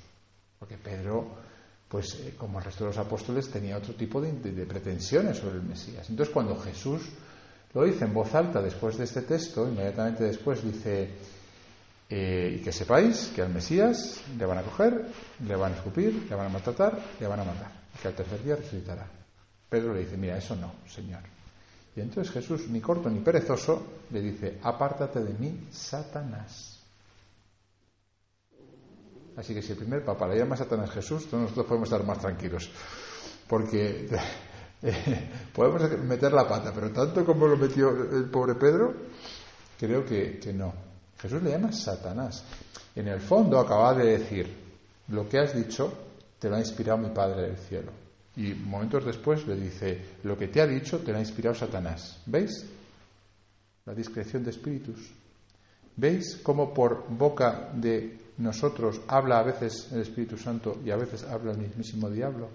Porque 0.58 0.78
Pedro, 0.78 1.28
pues 1.88 2.14
eh, 2.20 2.34
como 2.38 2.58
el 2.58 2.64
resto 2.64 2.84
de 2.84 2.90
los 2.90 2.98
apóstoles, 2.98 3.50
tenía 3.50 3.76
otro 3.76 3.94
tipo 3.94 4.20
de, 4.20 4.32
pretensiones 4.66 5.38
sobre 5.38 5.56
el 5.56 5.62
Mesías. 5.62 6.08
Entonces 6.08 6.32
cuando 6.32 6.56
Jesús 6.56 7.02
lo 7.74 7.84
dice 7.84 8.04
en 8.04 8.14
voz 8.14 8.34
alta 8.34 8.62
después 8.62 8.96
de 8.96 9.04
este 9.04 9.22
texto, 9.22 9.68
inmediatamente 9.68 10.24
después 10.24 10.62
dice, 10.62 11.10
eh, 12.08 12.56
y 12.58 12.62
que 12.62 12.72
sepáis 12.72 13.32
que 13.34 13.42
al 13.42 13.52
Mesías 13.52 14.22
le 14.38 14.46
van 14.46 14.58
a 14.58 14.62
coger, 14.62 15.06
le 15.44 15.56
van 15.56 15.72
a 15.72 15.76
escupir, 15.76 16.26
le 16.30 16.36
van 16.36 16.46
a 16.46 16.50
maltratar, 16.50 16.98
le 17.20 17.26
van 17.26 17.40
a 17.40 17.44
matar, 17.44 17.72
y 17.94 17.98
que 17.98 18.08
al 18.08 18.14
tercer 18.14 18.42
día 18.44 18.56
resucitará. 18.56 19.06
Pedro 19.68 19.92
le 19.92 20.00
dice, 20.00 20.16
mira, 20.16 20.38
eso 20.38 20.54
no, 20.54 20.72
Señor. 20.86 21.35
Y 21.96 22.00
entonces 22.02 22.30
Jesús, 22.30 22.68
ni 22.68 22.80
corto 22.80 23.08
ni 23.08 23.20
perezoso, 23.20 23.82
le 24.10 24.20
dice, 24.20 24.58
apártate 24.62 25.24
de 25.24 25.32
mí, 25.32 25.66
Satanás. 25.70 26.78
Así 29.36 29.54
que 29.54 29.62
si 29.62 29.72
el 29.72 29.78
primer 29.78 30.04
papa 30.04 30.28
le 30.28 30.38
llama 30.38 30.56
Satanás 30.56 30.90
Jesús, 30.90 31.32
nosotros 31.32 31.66
podemos 31.66 31.88
estar 31.88 32.04
más 32.06 32.18
tranquilos. 32.18 32.70
Porque 33.48 34.08
eh, 34.82 35.30
podemos 35.54 35.98
meter 36.00 36.32
la 36.32 36.46
pata, 36.46 36.70
pero 36.74 36.90
tanto 36.90 37.24
como 37.24 37.46
lo 37.46 37.56
metió 37.56 37.88
el 37.90 38.28
pobre 38.30 38.54
Pedro, 38.56 38.94
creo 39.78 40.04
que, 40.04 40.38
no. 40.54 40.74
Jesús 41.18 41.42
le 41.42 41.50
llama 41.50 41.72
Satanás. 41.72 42.44
En 42.94 43.08
el 43.08 43.20
fondo 43.20 43.58
acaba 43.58 43.94
de 43.94 44.18
decir, 44.18 44.54
lo 45.08 45.26
que 45.26 45.38
has 45.38 45.54
dicho 45.54 45.92
te 46.38 46.50
lo 46.50 46.56
ha 46.56 46.58
inspirado 46.58 46.98
mi 46.98 47.08
Padre 47.08 47.42
del 47.42 47.56
cielo. 47.56 48.05
Y 48.36 48.52
momentos 48.52 49.04
después 49.04 49.46
le 49.46 49.56
dice, 49.56 50.18
lo 50.24 50.36
que 50.36 50.48
te 50.48 50.60
ha 50.60 50.66
dicho 50.66 50.98
te 50.98 51.12
lo 51.12 51.18
ha 51.18 51.20
inspirado 51.20 51.54
Satanás. 51.54 52.22
¿Veis? 52.26 52.66
La 53.86 53.94
discreción 53.94 54.44
de 54.44 54.50
espíritus. 54.50 55.10
¿Veis 55.96 56.40
cómo 56.42 56.74
por 56.74 57.06
boca 57.08 57.70
de 57.72 58.26
nosotros 58.38 59.00
habla 59.08 59.38
a 59.38 59.42
veces 59.42 59.88
el 59.92 60.02
Espíritu 60.02 60.36
Santo 60.36 60.78
y 60.84 60.90
a 60.90 60.96
veces 60.96 61.24
habla 61.24 61.52
el 61.52 61.58
mismísimo 61.58 62.10
diablo. 62.10 62.48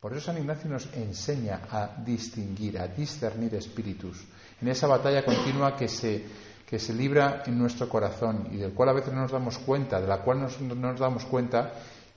Por 0.00 0.12
eso 0.12 0.26
San 0.26 0.38
Ignacio 0.38 0.70
nos 0.70 0.92
enseña 0.94 1.62
a 1.70 1.96
distinguir, 2.04 2.78
a 2.78 2.86
discernir 2.86 3.54
espíritus. 3.54 4.24
En 4.60 4.68
esa 4.68 4.86
batalla 4.86 5.24
continua 5.24 5.76
que 5.76 5.88
se, 5.88 6.24
que 6.64 6.78
se 6.78 6.94
libra 6.94 7.42
en 7.46 7.58
nuestro 7.58 7.88
corazón 7.88 8.48
y 8.52 8.58
del 8.58 8.72
cual 8.72 8.90
a 8.90 8.92
veces 8.92 9.12
no 9.12 9.22
nos 9.22 9.32
damos 9.32 9.58
cuenta, 9.58 10.00
de 10.00 10.06
la 10.06 10.22
cual 10.22 10.46
no 10.60 10.74
nos 10.74 11.00
damos 11.00 11.24
cuenta 11.24 11.72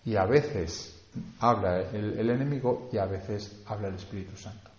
y 0.06 0.16
a 0.16 0.26
veces 0.26 0.99
habla 1.40 1.82
el, 1.82 2.30
enemigo 2.30 2.90
y 2.92 2.98
a 2.98 3.06
veces 3.06 3.62
habla 3.66 3.88
el 3.88 3.96
Espíritu 3.96 4.36
Santo. 4.38 4.70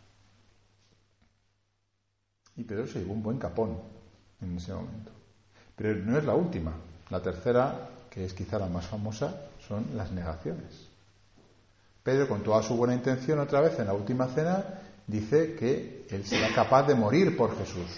Y 2.56 2.64
Pedro 2.64 2.86
se 2.86 3.00
llevó 3.00 3.14
un 3.14 3.22
buen 3.22 3.38
capón 3.38 3.78
en 4.40 4.56
ese 4.56 4.72
momento. 4.72 5.10
Pero 5.76 5.94
no 6.04 6.18
es 6.18 6.24
la 6.24 6.34
última. 6.34 6.72
La 7.08 7.20
tercera, 7.20 7.88
que 8.10 8.24
es 8.24 8.34
quizá 8.34 8.58
la 8.58 8.66
más 8.66 8.86
famosa, 8.86 9.48
son 9.66 9.86
las 9.96 10.12
negaciones. 10.12 10.88
Pedro, 12.02 12.28
con 12.28 12.42
toda 12.42 12.62
su 12.62 12.76
buena 12.76 12.94
intención, 12.94 13.38
otra 13.38 13.60
vez 13.60 13.78
en 13.78 13.86
la 13.86 13.94
última 13.94 14.26
cena, 14.28 14.64
dice 15.06 15.54
que 15.54 16.06
él 16.10 16.24
será 16.24 16.54
capaz 16.54 16.86
de 16.86 16.94
morir 16.94 17.36
por 17.36 17.56
Jesús. 17.56 17.88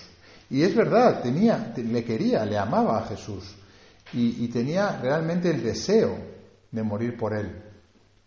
Y 0.51 0.63
es 0.63 0.75
verdad, 0.75 1.23
tenía, 1.23 1.73
le 1.77 2.05
quería, 2.05 2.45
le 2.45 2.59
amaba 2.59 2.99
a 2.99 3.07
Jesús 3.07 3.57
y, 4.13 4.49
tenía 4.49 5.01
realmente 5.01 5.51
el 5.51 5.63
deseo 5.63 6.17
de 6.71 6.83
morir 6.83 7.17
por 7.17 7.33
él. 7.33 7.51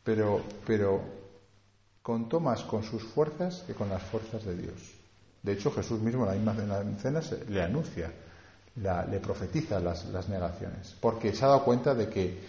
Pero, 0.05 0.41
pero 0.65 1.01
contó 2.01 2.39
más 2.39 2.63
con 2.63 2.83
sus 2.83 3.03
fuerzas 3.03 3.63
que 3.67 3.73
con 3.73 3.89
las 3.89 4.03
fuerzas 4.03 4.45
de 4.45 4.55
Dios. 4.55 4.93
De 5.43 5.53
hecho, 5.53 5.71
Jesús 5.71 5.99
mismo 5.99 6.23
en 6.23 6.45
la 6.45 6.53
misma 6.53 6.97
cena 6.97 7.21
le 7.49 7.61
anuncia, 7.61 8.11
le 8.75 9.19
profetiza 9.19 9.79
las, 9.79 10.05
las 10.05 10.29
negaciones, 10.29 10.95
porque 11.01 11.33
se 11.33 11.43
ha 11.43 11.49
dado 11.49 11.63
cuenta 11.63 11.93
de 11.93 12.07
que 12.07 12.39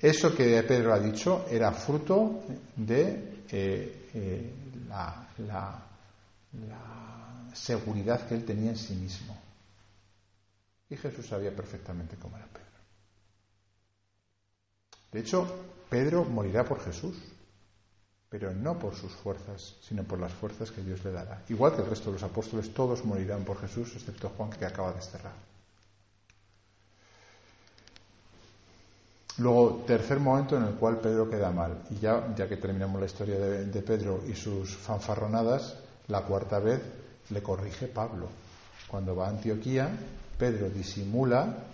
eso 0.00 0.34
que 0.34 0.62
Pedro 0.62 0.94
ha 0.94 0.98
dicho 0.98 1.44
era 1.50 1.72
fruto 1.72 2.40
de 2.74 3.44
eh, 3.50 4.08
eh, 4.14 4.54
la, 4.88 5.28
la, 5.46 5.86
seguridad 7.52 8.26
que 8.26 8.34
él 8.34 8.44
tenía 8.44 8.70
en 8.70 8.76
sí 8.76 8.94
mismo. 8.94 9.36
Y 10.88 10.96
Jesús 10.96 11.26
sabía 11.26 11.54
perfectamente 11.54 12.16
cómo 12.16 12.36
era 12.36 12.46
Pedro. 12.46 12.59
De 15.12 15.20
hecho, 15.20 15.46
Pedro 15.88 16.24
morirá 16.24 16.64
por 16.64 16.80
Jesús, 16.80 17.16
pero 18.28 18.54
no 18.54 18.78
por 18.78 18.94
sus 18.94 19.12
fuerzas, 19.12 19.76
sino 19.82 20.04
por 20.04 20.20
las 20.20 20.32
fuerzas 20.32 20.70
que 20.70 20.82
Dios 20.82 21.04
le 21.04 21.10
dará. 21.10 21.42
Igual 21.48 21.74
que 21.74 21.82
el 21.82 21.90
resto 21.90 22.06
de 22.06 22.12
los 22.12 22.22
apóstoles, 22.22 22.72
todos 22.72 23.04
morirán 23.04 23.44
por 23.44 23.60
Jesús, 23.60 23.92
excepto 23.96 24.28
Juan 24.36 24.50
que 24.50 24.64
acaba 24.64 24.90
de 24.90 24.96
desterrar. 24.96 25.50
Luego, 29.38 29.84
tercer 29.86 30.20
momento 30.20 30.56
en 30.56 30.64
el 30.64 30.74
cual 30.74 31.00
Pedro 31.00 31.28
queda 31.28 31.50
mal. 31.50 31.82
Y 31.90 31.98
ya, 31.98 32.32
ya 32.36 32.46
que 32.46 32.56
terminamos 32.56 33.00
la 33.00 33.06
historia 33.06 33.38
de, 33.38 33.82
Pedro 33.82 34.20
y 34.28 34.34
sus 34.34 34.76
fanfarronadas, 34.76 35.76
la 36.08 36.22
cuarta 36.22 36.58
vez 36.58 36.80
le 37.30 37.42
corrige 37.42 37.86
Pablo. 37.86 38.28
Cuando 38.86 39.16
va 39.16 39.26
a 39.26 39.30
Antioquía, 39.30 39.88
Pedro 40.38 40.68
disimula 40.68 41.64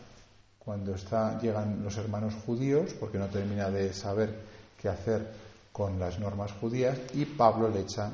cuando 0.67 0.97
llegan 1.41 1.85
los 1.85 1.97
hermanos 1.97 2.35
judíos, 2.45 2.93
porque 2.99 3.19
no 3.19 3.29
termina 3.29 3.71
de 3.71 3.93
saber 3.93 4.35
qué 4.77 4.89
hacer 4.89 5.31
con 5.71 5.97
las 6.01 6.19
normas 6.19 6.51
judías, 6.55 6.99
y 7.15 7.25
Pablo 7.25 7.69
le 7.69 7.83
echa 7.83 8.11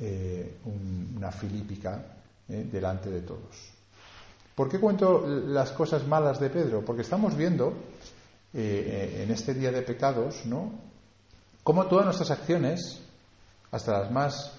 eh, 0.00 0.60
una 0.64 1.30
filípica 1.30 2.02
eh, 2.48 2.66
delante 2.72 3.10
de 3.10 3.20
todos. 3.20 3.70
¿Por 4.54 4.70
qué 4.70 4.80
cuento 4.80 5.26
las 5.26 5.72
cosas 5.72 6.06
malas 6.06 6.40
de 6.40 6.48
Pedro? 6.48 6.82
Porque 6.82 7.02
estamos 7.02 7.36
viendo 7.36 7.74
eh, 8.54 9.20
en 9.22 9.30
este 9.30 9.52
día 9.52 9.70
de 9.70 9.82
pecados, 9.82 10.46
¿no? 10.46 10.72
Como 11.62 11.84
todas 11.84 12.06
nuestras 12.06 12.30
acciones, 12.30 13.02
hasta 13.72 14.00
las 14.00 14.10
más 14.10 14.52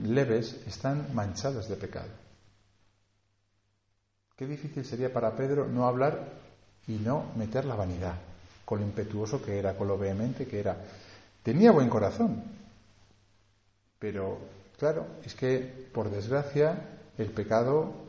leves, 0.00 0.60
están 0.64 1.12
manchadas 1.12 1.68
de 1.68 1.74
pecado. 1.74 2.10
Qué 4.36 4.46
difícil 4.46 4.84
sería 4.84 5.12
para 5.12 5.34
Pedro 5.34 5.66
no 5.66 5.88
hablar 5.88 6.51
y 6.88 6.92
no 6.92 7.32
meter 7.36 7.64
la 7.64 7.74
vanidad, 7.74 8.14
con 8.64 8.80
lo 8.80 8.86
impetuoso 8.86 9.42
que 9.42 9.58
era, 9.58 9.76
con 9.76 9.88
lo 9.88 9.98
vehemente 9.98 10.46
que 10.46 10.60
era. 10.60 10.76
Tenía 11.42 11.72
buen 11.72 11.88
corazón, 11.88 12.42
pero 13.98 14.38
claro, 14.78 15.06
es 15.24 15.34
que 15.34 15.88
por 15.92 16.10
desgracia 16.10 16.98
el 17.18 17.30
pecado 17.30 18.02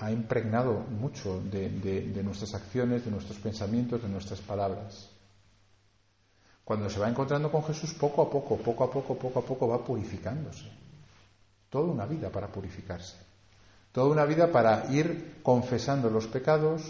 ha 0.00 0.10
impregnado 0.10 0.74
mucho 0.74 1.40
de, 1.40 2.20
nuestras 2.22 2.54
acciones, 2.54 3.04
de 3.06 3.10
nuestros 3.10 3.38
pensamientos, 3.38 4.02
de 4.02 4.08
nuestras 4.08 4.40
palabras. 4.40 5.08
Cuando 6.62 6.90
se 6.90 7.00
va 7.00 7.08
encontrando 7.08 7.50
con 7.50 7.64
Jesús, 7.64 7.94
poco 7.94 8.20
a 8.20 8.30
poco, 8.30 8.58
poco 8.58 8.84
a 8.84 8.90
poco, 8.90 9.16
poco 9.16 9.38
a 9.38 9.42
poco 9.42 9.68
va 9.68 9.82
purificándose. 9.82 10.66
Toda 11.70 11.90
una 11.90 12.04
vida 12.04 12.28
para 12.28 12.48
purificarse. 12.48 13.16
Toda 13.92 14.08
una 14.08 14.26
vida 14.26 14.52
para 14.52 14.92
ir 14.92 15.36
confesando 15.42 16.10
los 16.10 16.26
pecados, 16.26 16.82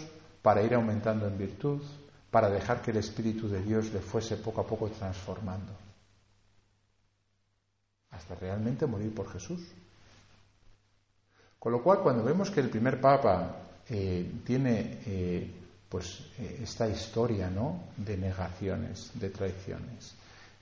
para 0.47 0.63
ir 0.63 0.73
aumentando 0.75 1.27
en 1.27 1.37
virtud, 1.37 1.81
para 2.31 2.49
dejar 2.49 2.81
que 2.81 2.91
el 2.91 2.97
Espíritu 3.03 3.49
de 3.49 3.61
Dios 3.61 3.91
le 3.91 3.99
fuese 3.99 4.37
poco 4.37 4.61
a 4.61 4.65
poco 4.65 4.87
transformando. 4.87 5.73
Hasta 8.11 8.33
realmente 8.35 8.85
morir 8.85 9.13
por 9.13 9.29
Jesús. 9.29 9.59
Con 11.59 11.73
lo 11.73 11.83
cual, 11.83 11.99
cuando 11.99 12.23
vemos 12.23 12.49
que 12.49 12.61
el 12.61 12.69
primer 12.69 13.01
papa 13.01 13.57
eh, 13.89 14.39
tiene 14.45 14.99
eh, 15.05 15.51
pues 15.89 16.21
eh, 16.39 16.61
esta 16.63 16.87
historia 16.87 17.49
¿no? 17.49 17.89
de 17.97 18.15
negaciones, 18.15 19.11
de 19.15 19.29
traiciones, 19.29 20.15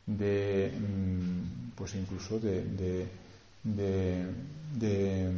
de 0.04 0.74
mm, 0.80 1.74
pues 1.76 1.94
incluso 1.94 2.40
de, 2.40 3.08
de, 3.64 5.32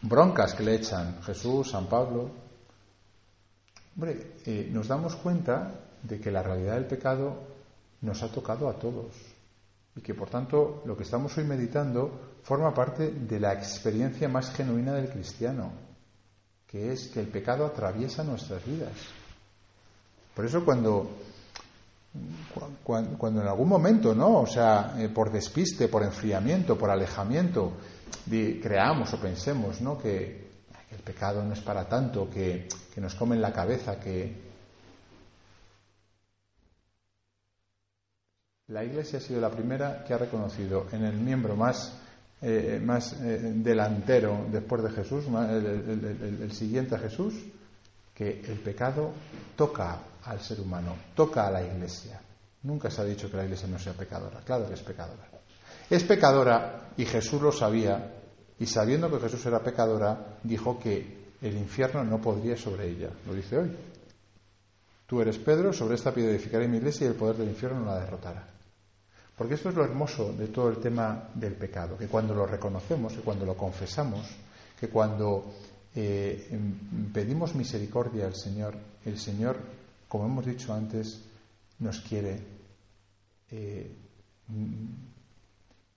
broncas 0.00 0.54
que 0.54 0.62
le 0.62 0.76
echan 0.76 1.22
Jesús, 1.22 1.72
San 1.72 1.86
Pablo, 1.86 2.43
hombre, 3.96 4.36
nos 4.70 4.88
damos 4.88 5.16
cuenta 5.16 5.72
de 6.02 6.20
que 6.20 6.30
la 6.30 6.42
realidad 6.42 6.74
del 6.74 6.86
pecado 6.86 7.38
nos 8.02 8.22
ha 8.22 8.28
tocado 8.28 8.68
a 8.68 8.78
todos 8.78 9.14
y 9.96 10.00
que 10.00 10.14
por 10.14 10.28
tanto 10.28 10.82
lo 10.84 10.96
que 10.96 11.04
estamos 11.04 11.36
hoy 11.38 11.44
meditando 11.44 12.36
forma 12.42 12.74
parte 12.74 13.10
de 13.10 13.40
la 13.40 13.54
experiencia 13.54 14.28
más 14.28 14.52
genuina 14.52 14.92
del 14.92 15.08
cristiano, 15.08 15.72
que 16.66 16.92
es 16.92 17.08
que 17.08 17.20
el 17.20 17.28
pecado 17.28 17.64
atraviesa 17.64 18.24
nuestras 18.24 18.64
vidas. 18.66 18.92
Por 20.34 20.44
eso 20.44 20.64
cuando, 20.64 21.08
cuando, 22.82 23.40
en 23.40 23.48
algún 23.48 23.68
momento, 23.68 24.14
¿no? 24.14 24.40
O 24.40 24.46
sea, 24.46 24.94
eh, 24.98 25.08
por 25.08 25.30
despiste, 25.30 25.88
por 25.88 26.02
enfriamiento, 26.02 26.76
por 26.76 26.90
alejamiento, 26.90 27.74
creamos 28.28 29.14
o 29.14 29.20
pensemos, 29.20 29.80
¿no? 29.80 29.96
Que, 29.96 30.43
el 30.94 31.02
pecado 31.02 31.42
no 31.42 31.52
es 31.52 31.60
para 31.60 31.88
tanto, 31.88 32.28
que, 32.30 32.68
que 32.94 33.00
nos 33.00 33.14
come 33.14 33.36
en 33.36 33.42
la 33.42 33.52
cabeza, 33.52 33.98
que, 33.98 34.44
La 38.68 38.82
Iglesia 38.82 39.18
ha 39.18 39.22
sido 39.22 39.42
la 39.42 39.50
primera 39.50 40.02
que 40.04 40.14
ha 40.14 40.18
reconocido 40.18 40.86
en 40.90 41.04
el 41.04 41.16
miembro 41.16 41.54
más 41.54 41.98
eh, 42.46 42.78
más 42.82 43.14
eh, 43.22 43.52
delantero 43.54 44.46
después 44.50 44.82
de 44.82 44.90
Jesús, 44.90 45.24
el, 45.48 46.52
siguiente 46.52 46.94
a 46.94 46.98
Jesús, 46.98 47.32
que 48.14 48.40
el 48.40 48.58
pecado 48.58 49.12
toca 49.56 49.98
al 50.24 50.40
ser 50.40 50.60
humano, 50.60 50.94
toca 51.14 51.46
a 51.46 51.50
la 51.50 51.62
iglesia. 51.62 52.20
Nunca 52.64 52.90
se 52.90 53.00
ha 53.00 53.04
dicho 53.04 53.30
que 53.30 53.38
la 53.38 53.44
iglesia 53.44 53.66
no 53.68 53.78
sea 53.78 53.94
pecadora, 53.94 54.40
claro 54.44 54.68
que 54.68 54.74
es 54.74 54.82
pecadora. 54.82 55.26
Es 55.88 56.04
pecadora 56.04 56.90
y 56.98 57.06
Jesús 57.06 57.40
lo 57.40 57.50
sabía 57.50 58.12
y 58.58 58.66
sabiendo 58.66 59.10
que 59.10 59.20
Jesús 59.20 59.44
era 59.46 59.62
pecadora, 59.62 60.38
dijo 60.42 60.78
que 60.78 61.24
el 61.42 61.56
infierno 61.56 62.04
no 62.04 62.20
podría 62.20 62.56
sobre 62.56 62.88
ella. 62.88 63.10
Lo 63.26 63.34
dice 63.34 63.58
hoy. 63.58 63.70
Tú 65.06 65.20
eres 65.20 65.38
Pedro, 65.38 65.72
sobre 65.72 65.96
esta 65.96 66.14
piedra 66.14 66.32
edificaré 66.32 66.66
mi 66.66 66.78
iglesia 66.78 67.06
y 67.06 67.10
el 67.10 67.16
poder 67.16 67.36
del 67.36 67.48
infierno 67.48 67.80
no 67.80 67.86
la 67.86 68.00
derrotará. 68.00 68.48
Porque 69.36 69.54
esto 69.54 69.68
es 69.68 69.74
lo 69.74 69.84
hermoso 69.84 70.32
de 70.32 70.48
todo 70.48 70.70
el 70.70 70.78
tema 70.78 71.28
del 71.34 71.54
pecado, 71.54 71.98
que 71.98 72.06
cuando 72.06 72.34
lo 72.34 72.46
reconocemos, 72.46 73.14
que 73.14 73.20
cuando 73.20 73.44
lo 73.44 73.56
confesamos, 73.56 74.26
que 74.78 74.88
cuando 74.88 75.52
eh, 75.94 76.48
pedimos 77.12 77.54
misericordia 77.54 78.26
al 78.26 78.34
Señor, 78.34 78.74
el 79.04 79.18
Señor, 79.18 79.58
como 80.08 80.26
hemos 80.26 80.46
dicho 80.46 80.72
antes, 80.72 81.20
nos 81.80 82.00
quiere 82.00 82.40
eh, 83.50 83.92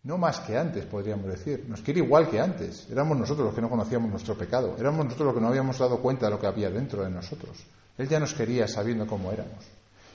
no 0.07 0.17
más 0.17 0.39
que 0.39 0.57
antes, 0.57 0.85
podríamos 0.85 1.27
decir, 1.27 1.65
nos 1.67 1.81
quiere 1.81 1.99
igual 1.99 2.29
que 2.29 2.39
antes. 2.39 2.87
Éramos 2.89 3.17
nosotros 3.17 3.47
los 3.47 3.53
que 3.53 3.61
no 3.61 3.69
conocíamos 3.69 4.09
nuestro 4.09 4.37
pecado, 4.37 4.77
éramos 4.79 5.03
nosotros 5.03 5.25
los 5.27 5.35
que 5.35 5.41
no 5.41 5.49
habíamos 5.49 5.77
dado 5.77 5.99
cuenta 5.99 6.27
de 6.27 6.31
lo 6.31 6.39
que 6.39 6.47
había 6.47 6.69
dentro 6.69 7.03
de 7.03 7.09
nosotros. 7.09 7.57
Él 7.97 8.07
ya 8.07 8.17
nos 8.17 8.33
quería 8.33 8.69
sabiendo 8.69 9.05
cómo 9.05 9.33
éramos. 9.33 9.65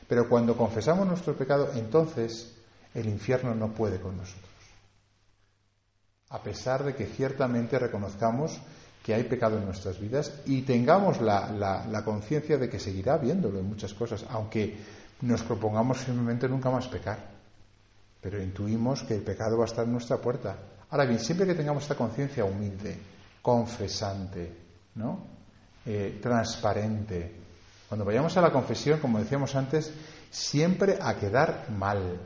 Pero 0.09 0.31
cuando 0.31 0.57
confesamos 0.57 1.07
nuestro 1.07 1.37
pecado, 1.37 1.73
entonces 1.75 2.55
el 2.95 3.07
infierno 3.07 3.55
no 3.55 3.75
puede 3.75 4.01
con 4.01 4.17
nosotros. 4.17 4.51
A 6.31 6.43
pesar 6.43 6.85
de 6.85 6.95
que 6.95 7.05
ciertamente 7.05 7.79
reconozcamos 7.79 8.59
que 9.05 9.13
hay 9.13 9.25
pecado 9.25 9.59
en 9.59 9.67
nuestras 9.67 10.01
vidas 10.01 10.33
y 10.47 10.63
tengamos 10.63 11.21
la, 11.21 12.03
conciencia 12.03 12.57
de 12.57 12.71
que 12.71 12.81
seguirá 12.81 13.15
habiéndolo 13.15 13.59
en 13.59 13.69
muchas 13.69 13.93
cosas, 13.93 14.25
aunque 14.31 14.75
nos 15.21 15.43
propongamos 15.43 15.99
firmemente 15.99 16.49
nunca 16.49 16.71
más 16.71 16.89
pecar. 16.89 17.32
Pero 18.23 18.43
intuimos 18.43 19.02
que 19.02 19.14
el 19.14 19.23
pecado 19.23 19.59
va 19.59 19.64
a 19.64 19.67
estar 19.67 19.85
en 19.85 19.93
nuestra 19.93 20.17
puerta. 20.17 20.57
Ahora 20.88 21.05
bien, 21.05 21.19
siempre 21.19 21.47
que 21.47 21.55
tengamos 21.55 21.83
esta 21.83 21.97
conciencia 21.97 22.45
humilde, 22.45 22.97
confesante, 23.43 24.55
¿no? 24.95 25.33
eh, 25.87 26.19
transparente. 26.21 27.41
Cuando 27.88 28.05
vayamos 28.05 28.37
a 28.37 28.41
la 28.41 28.52
confesión, 28.52 29.00
como 29.00 29.19
decíamos 29.19 29.55
antes, 29.55 29.93
siempre 30.31 30.99
a 31.00 31.14
quedar 31.17 31.67
mal. 31.71 32.21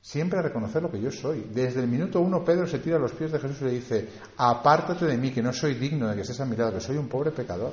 Siempre 0.00 0.38
a 0.38 0.42
reconocer 0.42 0.82
lo 0.82 0.90
que 0.90 1.00
yo 1.00 1.10
soy. 1.10 1.48
Desde 1.52 1.80
el 1.80 1.88
minuto 1.88 2.20
uno 2.20 2.44
Pedro 2.44 2.66
se 2.66 2.78
tira 2.78 2.96
a 2.96 3.00
los 3.00 3.12
pies 3.12 3.32
de 3.32 3.40
Jesús 3.40 3.60
y 3.62 3.64
le 3.64 3.70
dice, 3.72 4.08
apártate 4.36 5.04
de 5.04 5.16
mí, 5.16 5.32
que 5.32 5.42
no 5.42 5.52
soy 5.52 5.74
digno 5.74 6.08
de 6.08 6.14
que 6.14 6.22
estés 6.22 6.40
a 6.40 6.44
mi 6.44 6.56
lado, 6.56 6.74
que 6.74 6.80
soy 6.80 6.96
un 6.96 7.08
pobre 7.08 7.32
pecador. 7.32 7.72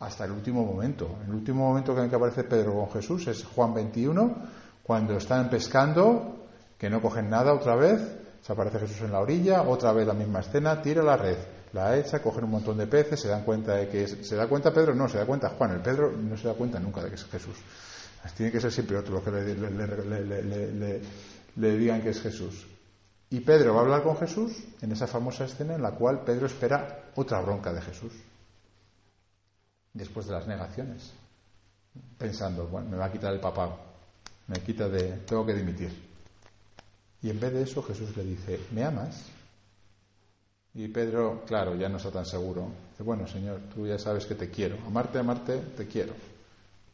Hasta 0.00 0.24
el 0.24 0.32
último 0.32 0.64
momento. 0.64 1.18
El 1.26 1.34
último 1.34 1.68
momento 1.68 1.92
en 1.92 2.04
el 2.04 2.10
que 2.10 2.16
aparece 2.16 2.44
Pedro 2.44 2.74
con 2.74 2.90
Jesús 2.90 3.26
es 3.28 3.44
Juan 3.44 3.74
21, 3.74 4.36
cuando 4.88 5.18
están 5.18 5.50
pescando, 5.50 6.46
que 6.78 6.88
no 6.88 7.02
cogen 7.02 7.28
nada 7.28 7.52
otra 7.52 7.76
vez, 7.76 8.00
se 8.40 8.50
aparece 8.50 8.78
Jesús 8.78 9.02
en 9.02 9.12
la 9.12 9.20
orilla, 9.20 9.60
otra 9.60 9.92
vez 9.92 10.06
la 10.06 10.14
misma 10.14 10.40
escena, 10.40 10.80
tira 10.80 11.02
la 11.02 11.14
red, 11.14 11.36
la 11.74 11.98
echa, 11.98 12.22
cogen 12.22 12.44
un 12.44 12.52
montón 12.52 12.78
de 12.78 12.86
peces, 12.86 13.20
se 13.20 13.28
dan 13.28 13.44
cuenta 13.44 13.74
de 13.74 13.90
que 13.90 14.04
es, 14.04 14.26
¿Se 14.26 14.34
da 14.34 14.46
cuenta 14.46 14.72
Pedro? 14.72 14.94
No, 14.94 15.06
se 15.06 15.18
da 15.18 15.26
cuenta 15.26 15.50
Juan. 15.50 15.72
El 15.72 15.82
Pedro 15.82 16.10
no 16.10 16.38
se 16.38 16.48
da 16.48 16.54
cuenta 16.54 16.80
nunca 16.80 17.02
de 17.02 17.10
que 17.10 17.16
es 17.16 17.24
Jesús. 17.26 17.58
Tiene 18.34 18.50
que 18.50 18.62
ser 18.62 18.72
siempre 18.72 18.96
otro 18.96 19.12
lo 19.12 19.22
que 19.22 19.30
le, 19.30 21.02
le 21.56 21.76
digan 21.76 22.00
que 22.00 22.08
es 22.08 22.22
Jesús. 22.22 22.66
Y 23.28 23.40
Pedro 23.40 23.74
va 23.74 23.80
a 23.80 23.82
hablar 23.82 24.02
con 24.02 24.16
Jesús 24.16 24.52
en 24.80 24.90
esa 24.90 25.06
famosa 25.06 25.44
escena 25.44 25.74
en 25.74 25.82
la 25.82 25.90
cual 25.90 26.24
Pedro 26.24 26.46
espera 26.46 27.10
otra 27.14 27.42
bronca 27.42 27.74
de 27.74 27.82
Jesús. 27.82 28.14
Después 29.92 30.24
de 30.28 30.32
las 30.32 30.46
negaciones. 30.46 31.12
Pensando, 32.16 32.68
bueno, 32.68 32.88
me 32.88 32.96
va 32.96 33.04
a 33.04 33.12
quitar 33.12 33.34
el 33.34 33.40
papá. 33.40 33.87
Me 34.48 34.60
quita 34.60 34.88
de. 34.88 35.18
Tengo 35.18 35.46
que 35.46 35.54
dimitir. 35.54 35.90
Y 37.22 37.30
en 37.30 37.40
vez 37.40 37.52
de 37.52 37.62
eso 37.62 37.82
Jesús 37.82 38.16
le 38.16 38.24
dice, 38.24 38.60
¿me 38.72 38.84
amas? 38.84 39.24
Y 40.74 40.88
Pedro, 40.88 41.44
claro, 41.46 41.74
ya 41.74 41.88
no 41.88 41.96
está 41.96 42.10
tan 42.10 42.26
seguro. 42.26 42.70
Dice, 42.90 43.02
bueno, 43.02 43.26
Señor, 43.26 43.60
tú 43.74 43.86
ya 43.86 43.98
sabes 43.98 44.26
que 44.26 44.34
te 44.34 44.50
quiero. 44.50 44.76
Amarte, 44.86 45.18
amarte, 45.18 45.58
te 45.76 45.86
quiero. 45.86 46.14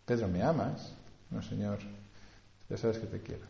Pedro, 0.07 0.29
¿me 0.29 0.43
amas? 0.43 0.93
No, 1.31 1.43
Señor, 1.43 1.79
ya 2.69 2.77
sabes 2.77 2.99
que 2.99 3.07
te 3.07 3.21
quiero. 3.21 3.47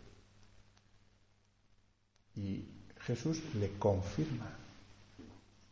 Y 2.37 2.65
Jesús 3.01 3.41
le 3.55 3.71
confirma, 3.79 4.51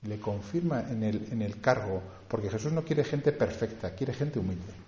le 0.02 0.20
confirma 0.20 0.88
en 0.90 1.02
el, 1.02 1.28
en 1.32 1.42
el 1.42 1.60
cargo, 1.60 2.02
porque 2.28 2.50
Jesús 2.50 2.72
no 2.72 2.84
quiere 2.84 3.04
gente 3.04 3.32
perfecta, 3.32 3.94
quiere 3.94 4.14
gente 4.14 4.38
humilde. 4.38 4.81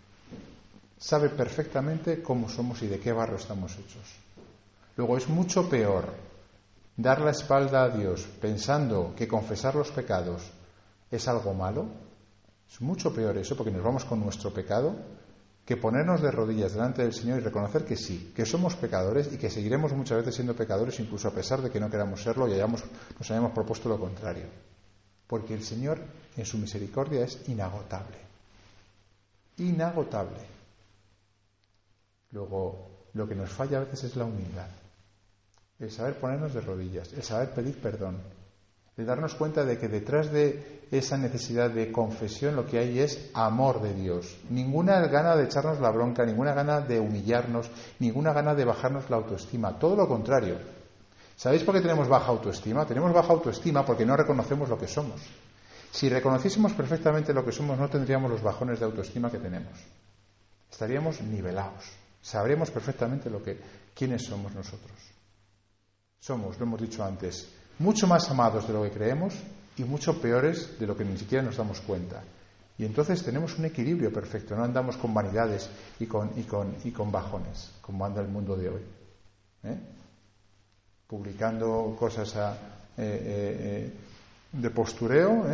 Sabe 0.99 1.29
perfectamente 1.29 2.23
cómo 2.23 2.49
somos 2.49 2.83
y 2.83 2.87
de 2.87 3.01
qué 3.01 3.13
barro 3.13 3.37
estamos 3.37 3.73
hechos. 3.73 4.25
Luego 4.97 5.17
es 5.17 5.29
mucho 5.29 5.69
peor 5.69 6.15
dar 6.97 7.21
la 7.21 7.33
espalda 7.33 7.83
a 7.83 7.89
Dios 7.91 8.27
pensando 8.41 9.13
que 9.17 9.27
confesar 9.27 9.75
los 9.75 9.91
pecados 9.91 10.43
es 11.11 11.27
algo 11.29 11.53
malo. 11.55 11.87
Es 12.71 12.81
mucho 12.81 13.13
peor 13.13 13.37
eso 13.37 13.57
porque 13.57 13.73
nos 13.73 13.83
vamos 13.83 14.05
con 14.05 14.21
nuestro 14.21 14.53
pecado 14.53 14.95
que 15.65 15.77
ponernos 15.77 16.21
de 16.21 16.31
rodillas 16.31 16.75
delante 16.75 17.03
del 17.03 17.15
Señor 17.15 17.39
y 17.39 17.43
reconocer 17.43 17.85
que 17.85 17.97
sí, 17.97 18.33
que 18.37 18.45
somos 18.45 18.77
pecadores 18.77 19.33
y 19.33 19.39
que 19.39 19.49
seguiremos 19.49 19.93
muchas 19.93 20.19
veces 20.19 20.35
siendo 20.35 20.55
pecadores 20.55 21.01
incluso 21.01 21.29
a 21.29 21.33
pesar 21.33 21.63
de 21.63 21.71
que 21.71 21.81
no 21.81 21.91
queramos 21.91 22.23
serlo 22.23 22.47
y 22.47 22.53
hayamos, 22.53 22.85
nos 23.19 23.31
hayamos 23.31 23.53
propuesto 23.53 23.89
lo 23.89 23.99
contrario. 23.99 24.47
Porque 25.27 25.55
el 25.55 25.63
Señor 25.63 26.01
en 26.37 26.45
su 26.45 26.59
misericordia 26.59 27.25
es 27.25 27.49
inagotable. 27.49 28.19
Inagotable. 29.59 30.54
Luego, 32.35 33.07
lo 33.15 33.27
que 33.27 33.35
nos 33.35 33.49
falla 33.49 33.79
a 33.79 33.85
veces 33.85 34.05
es 34.05 34.17
la 34.17 34.27
humildad 34.27 34.69
el 35.81 35.91
saber 35.91 36.19
ponernos 36.19 36.55
de 36.55 36.61
rodillas, 36.61 37.13
el 37.13 37.23
saber 37.23 37.51
pedir 37.51 37.81
perdón, 37.81 38.19
el 38.97 39.07
darnos 39.07 39.35
cuenta 39.35 39.65
de 39.65 39.79
que 39.79 39.89
detrás 39.89 40.31
de 40.31 40.87
esa 40.91 41.17
necesidad 41.17 41.71
de 41.71 41.91
confesión 41.91 42.55
lo 42.55 42.67
que 42.67 42.79
hay 42.79 43.01
es 43.01 43.31
amor 43.35 43.83
de 43.83 43.93
Dios. 43.93 44.37
Ninguna 44.51 45.01
gana 45.09 45.35
de 45.35 45.45
echarnos 45.45 45.81
la 45.81 45.91
bronca, 45.91 46.25
ninguna 46.25 46.55
gana 46.55 46.81
de 46.81 47.01
humillarnos, 47.01 47.71
ninguna 47.99 48.33
gana 48.33 48.55
de 48.55 48.65
bajarnos 48.65 49.11
la 49.11 49.17
autoestima, 49.17 49.79
todo 49.79 49.97
lo 49.97 50.07
contrario. 50.07 50.59
¿Sabéis 51.37 51.65
por 51.65 51.75
qué 51.75 51.81
tenemos 51.81 52.09
baja 52.09 52.29
autoestima? 52.29 52.87
Tenemos 52.87 53.13
baja 53.13 53.33
autoestima 53.33 53.85
porque 53.85 54.07
no 54.07 54.17
reconocemos 54.17 54.69
lo 54.69 54.79
que 54.79 54.87
somos. 54.87 55.21
Si 55.91 56.09
reconociésemos 56.09 56.73
perfectamente 56.75 57.35
lo 57.35 57.45
que 57.45 57.51
somos, 57.51 57.77
no 57.77 57.89
tendríamos 57.89 58.31
los 58.31 58.43
bajones 58.43 58.79
de 58.79 58.85
autoestima 58.85 59.31
que 59.31 59.39
tenemos. 59.39 59.73
Estaríamos 60.71 61.21
nivelados. 61.21 62.04
Sabremos 62.25 62.71
perfectamente 62.71 63.29
lo 63.29 63.43
que, 63.43 63.61
quiénes 63.95 64.25
somos 64.25 64.55
nosotros. 64.55 64.97
Somos, 66.19 66.59
lo 66.59 66.65
hemos 66.65 66.81
dicho 66.81 67.05
antes, 67.05 67.53
mucho 67.81 68.07
más 68.07 68.31
amados 68.31 68.67
de 68.67 68.73
lo 68.73 68.83
que 68.83 68.93
creemos 68.93 69.35
y 69.77 69.85
mucho 69.85 70.19
peores 70.23 70.79
de 70.81 70.87
lo 70.87 70.97
que 70.97 71.05
ni 71.05 71.19
siquiera 71.19 71.45
nos 71.45 71.59
damos 71.59 71.83
cuenta. 71.83 72.23
Y 72.79 72.87
entonces 72.87 73.23
tenemos 73.23 73.59
un 73.59 73.67
equilibrio 73.67 74.11
perfecto, 74.11 74.57
no 74.57 74.65
andamos 74.65 74.97
con 74.97 75.13
vanidades 75.13 75.69
y 76.01 76.07
con, 76.07 76.31
y 76.37 76.45
con, 76.45 76.75
y 76.83 76.93
con 76.93 77.13
bajones, 77.13 77.73
como 77.83 78.07
anda 78.07 78.23
el 78.23 78.29
mundo 78.29 78.57
de 78.57 78.71
hoy. 78.71 78.83
¿eh? 79.65 79.79
Publicando 81.07 81.95
cosas 81.99 82.35
a, 82.37 82.55
eh, 82.97 82.97
eh, 82.97 83.93
de 84.51 84.71
postureo, 84.71 85.45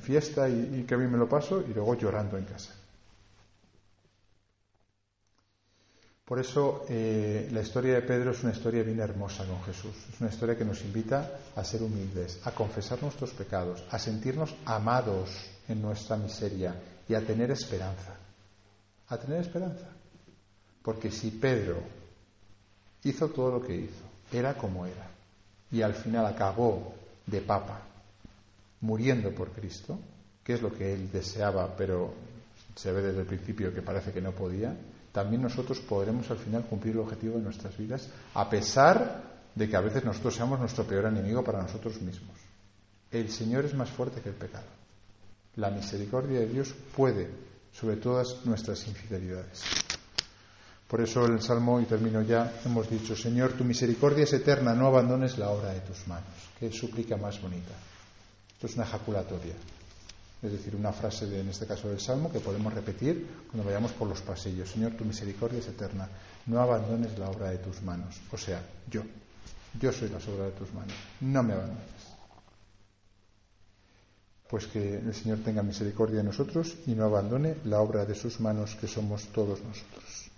fiesta 0.00 0.48
y, 0.48 0.82
y 0.82 0.84
que 0.84 0.96
mí 0.96 1.08
me 1.08 1.18
lo 1.18 1.28
paso, 1.28 1.64
y 1.68 1.74
luego 1.74 1.96
llorando 1.96 2.38
en 2.38 2.44
casa. 2.44 2.74
Por 6.24 6.38
eso 6.38 6.86
eh, 6.88 7.48
la 7.50 7.62
historia 7.62 7.94
de 7.94 8.02
Pedro 8.02 8.30
es 8.30 8.42
una 8.42 8.52
historia 8.52 8.82
bien 8.82 9.00
hermosa 9.00 9.44
con 9.44 9.62
Jesús. 9.64 9.94
Es 10.12 10.20
una 10.20 10.30
historia 10.30 10.56
que 10.56 10.64
nos 10.64 10.82
invita 10.82 11.38
a 11.56 11.64
ser 11.64 11.82
humildes, 11.82 12.40
a 12.44 12.52
confesar 12.52 13.02
nuestros 13.02 13.32
pecados, 13.32 13.82
a 13.90 13.98
sentirnos 13.98 14.54
amados 14.64 15.30
en 15.68 15.82
nuestra 15.82 16.16
miseria 16.16 16.74
y 17.08 17.14
a 17.14 17.26
tener 17.26 17.50
esperanza. 17.50 18.16
A 19.08 19.18
tener 19.18 19.40
esperanza. 19.40 19.88
Porque 20.82 21.10
si 21.10 21.30
Pedro 21.32 21.82
hizo 23.04 23.28
todo 23.28 23.58
lo 23.58 23.62
que 23.62 23.74
hizo, 23.74 24.04
era 24.32 24.54
como 24.54 24.86
era, 24.86 25.10
y 25.70 25.82
al 25.82 25.94
final 25.94 26.26
acabó 26.26 26.94
de 27.26 27.40
papa, 27.40 27.82
muriendo 28.80 29.32
por 29.32 29.50
Cristo, 29.50 29.98
que 30.42 30.54
es 30.54 30.62
lo 30.62 30.72
que 30.72 30.92
él 30.92 31.10
deseaba, 31.10 31.76
pero 31.76 32.14
se 32.74 32.92
ve 32.92 33.02
desde 33.02 33.20
el 33.20 33.26
principio 33.26 33.74
que 33.74 33.82
parece 33.82 34.12
que 34.12 34.20
no 34.20 34.32
podía, 34.32 34.74
también 35.12 35.42
nosotros 35.42 35.78
podremos 35.80 36.30
al 36.30 36.38
final 36.38 36.64
cumplir 36.64 36.94
el 36.94 37.00
objetivo 37.00 37.36
de 37.36 37.44
nuestras 37.44 37.76
vidas, 37.76 38.08
a 38.34 38.48
pesar 38.48 39.22
de 39.54 39.68
que 39.68 39.76
a 39.76 39.80
veces 39.80 40.04
nosotros 40.04 40.34
seamos 40.34 40.58
nuestro 40.58 40.84
peor 40.84 41.06
enemigo 41.06 41.44
para 41.44 41.62
nosotros 41.62 42.00
mismos. 42.00 42.36
El 43.10 43.30
Señor 43.30 43.66
es 43.66 43.74
más 43.74 43.90
fuerte 43.90 44.22
que 44.22 44.30
el 44.30 44.34
pecado. 44.34 44.66
La 45.56 45.70
misericordia 45.70 46.40
de 46.40 46.48
Dios 46.48 46.74
puede 46.96 47.28
sobre 47.72 47.96
todas 47.96 48.44
nuestras 48.46 48.86
infidelidades. 48.88 49.62
Por 50.88 51.02
eso 51.02 51.26
el 51.26 51.40
Salmo, 51.42 51.80
y 51.80 51.84
termino 51.84 52.22
ya, 52.22 52.60
hemos 52.64 52.88
dicho, 52.88 53.14
Señor, 53.14 53.52
tu 53.52 53.64
misericordia 53.64 54.24
es 54.24 54.32
eterna, 54.32 54.74
no 54.74 54.86
abandones 54.86 55.36
la 55.36 55.50
obra 55.50 55.72
de 55.72 55.80
tus 55.80 56.06
manos. 56.06 56.28
Qué 56.58 56.70
súplica 56.70 57.16
más 57.16 57.40
bonita. 57.40 57.72
Esto 58.54 58.66
es 58.66 58.74
una 58.76 58.84
ejaculatoria 58.84 59.54
es 60.42 60.50
decir, 60.50 60.74
una 60.74 60.92
frase 60.92 61.26
de, 61.26 61.40
en 61.40 61.48
este 61.48 61.66
caso 61.66 61.88
del 61.88 62.00
Salmo 62.00 62.30
que 62.30 62.40
podemos 62.40 62.74
repetir 62.74 63.44
cuando 63.48 63.64
vayamos 63.64 63.92
por 63.92 64.08
los 64.08 64.20
pasillos. 64.22 64.70
Señor, 64.70 64.92
tu 64.92 65.04
misericordia 65.04 65.60
es 65.60 65.68
eterna, 65.68 66.08
no 66.46 66.60
abandones 66.60 67.16
la 67.18 67.30
obra 67.30 67.50
de 67.50 67.58
tus 67.58 67.80
manos. 67.82 68.20
O 68.32 68.36
sea, 68.36 68.60
yo, 68.90 69.02
yo 69.80 69.92
soy 69.92 70.08
la 70.08 70.18
obra 70.18 70.46
de 70.46 70.52
tus 70.52 70.72
manos, 70.74 70.94
no 71.20 71.42
me 71.44 71.52
abandones. 71.52 71.84
Pues 74.48 74.66
que 74.66 74.98
el 74.98 75.14
Señor 75.14 75.38
tenga 75.38 75.62
misericordia 75.62 76.18
de 76.18 76.24
nosotros 76.24 76.76
y 76.86 76.94
no 76.94 77.04
abandone 77.04 77.56
la 77.64 77.80
obra 77.80 78.04
de 78.04 78.14
sus 78.14 78.40
manos 78.40 78.74
que 78.74 78.88
somos 78.88 79.28
todos 79.28 79.60
nosotros. 79.62 80.31